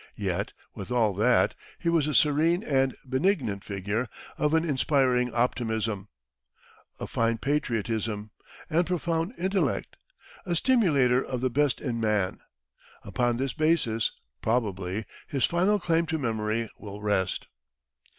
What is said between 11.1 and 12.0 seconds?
of the best in